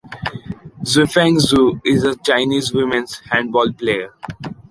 [0.83, 4.11] Juefeng Zhu is a Chinese women's handball player.